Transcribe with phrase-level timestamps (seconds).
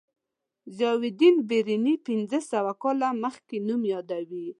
[0.77, 4.47] ضیاءالدین برني پنځه سوه کاله مخکې نوم یادوي.